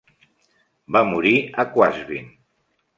Va 0.97 1.03
morir 1.11 1.37
a 1.37 1.69
Qazwin. 1.77 2.37